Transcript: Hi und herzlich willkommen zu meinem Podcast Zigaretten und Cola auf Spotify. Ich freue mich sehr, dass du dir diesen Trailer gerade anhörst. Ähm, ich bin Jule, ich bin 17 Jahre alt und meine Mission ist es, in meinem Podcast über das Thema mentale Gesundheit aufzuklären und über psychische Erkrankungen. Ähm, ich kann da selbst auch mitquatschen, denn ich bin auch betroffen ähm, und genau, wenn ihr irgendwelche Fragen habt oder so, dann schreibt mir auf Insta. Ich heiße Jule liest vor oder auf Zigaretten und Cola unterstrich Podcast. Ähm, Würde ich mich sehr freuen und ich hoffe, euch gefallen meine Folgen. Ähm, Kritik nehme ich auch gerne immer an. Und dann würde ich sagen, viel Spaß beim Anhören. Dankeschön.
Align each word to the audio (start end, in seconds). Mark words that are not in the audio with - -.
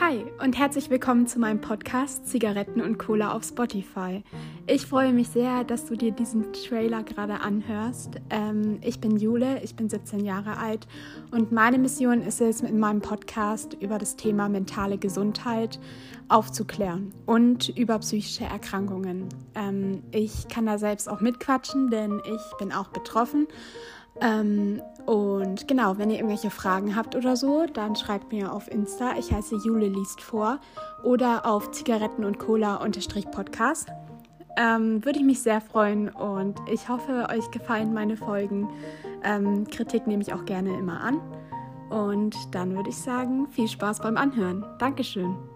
Hi 0.00 0.24
und 0.40 0.56
herzlich 0.56 0.90
willkommen 0.90 1.26
zu 1.26 1.40
meinem 1.40 1.60
Podcast 1.60 2.28
Zigaretten 2.28 2.80
und 2.80 2.98
Cola 2.98 3.32
auf 3.32 3.42
Spotify. 3.42 4.22
Ich 4.68 4.86
freue 4.86 5.12
mich 5.12 5.26
sehr, 5.28 5.64
dass 5.64 5.86
du 5.86 5.96
dir 5.96 6.12
diesen 6.12 6.52
Trailer 6.52 7.02
gerade 7.02 7.40
anhörst. 7.40 8.10
Ähm, 8.30 8.78
ich 8.80 9.00
bin 9.00 9.16
Jule, 9.16 9.60
ich 9.64 9.74
bin 9.74 9.88
17 9.88 10.24
Jahre 10.24 10.56
alt 10.56 10.86
und 11.32 11.50
meine 11.50 11.78
Mission 11.78 12.22
ist 12.22 12.40
es, 12.40 12.60
in 12.60 12.78
meinem 12.78 13.00
Podcast 13.00 13.76
über 13.80 13.98
das 13.98 14.14
Thema 14.14 14.48
mentale 14.48 14.98
Gesundheit 14.98 15.80
aufzuklären 16.28 17.12
und 17.26 17.68
über 17.70 17.98
psychische 17.98 18.44
Erkrankungen. 18.44 19.28
Ähm, 19.56 20.04
ich 20.12 20.46
kann 20.46 20.66
da 20.66 20.78
selbst 20.78 21.08
auch 21.08 21.20
mitquatschen, 21.20 21.90
denn 21.90 22.22
ich 22.24 22.56
bin 22.58 22.70
auch 22.72 22.88
betroffen 22.88 23.48
ähm, 24.20 24.82
und 25.06 25.66
genau, 25.66 25.96
wenn 25.96 26.10
ihr 26.10 26.16
irgendwelche 26.16 26.50
Fragen 26.50 26.94
habt 26.94 27.16
oder 27.16 27.34
so, 27.36 27.64
dann 27.72 27.96
schreibt 27.96 28.30
mir 28.30 28.52
auf 28.52 28.70
Insta. 28.70 29.14
Ich 29.18 29.32
heiße 29.32 29.56
Jule 29.64 29.88
liest 29.88 30.20
vor 30.20 30.60
oder 31.02 31.46
auf 31.46 31.70
Zigaretten 31.70 32.24
und 32.24 32.38
Cola 32.38 32.76
unterstrich 32.76 33.30
Podcast. 33.30 33.88
Ähm, 34.58 35.04
Würde 35.04 35.20
ich 35.20 35.24
mich 35.24 35.42
sehr 35.42 35.60
freuen 35.60 36.08
und 36.08 36.58
ich 36.70 36.88
hoffe, 36.88 37.28
euch 37.30 37.50
gefallen 37.52 37.94
meine 37.94 38.16
Folgen. 38.16 38.68
Ähm, 39.24 39.66
Kritik 39.68 40.06
nehme 40.06 40.22
ich 40.22 40.34
auch 40.34 40.44
gerne 40.44 40.76
immer 40.76 41.00
an. 41.00 41.20
Und 41.90 42.36
dann 42.54 42.74
würde 42.74 42.90
ich 42.90 42.98
sagen, 42.98 43.46
viel 43.48 43.68
Spaß 43.68 44.00
beim 44.00 44.16
Anhören. 44.16 44.66
Dankeschön. 44.78 45.47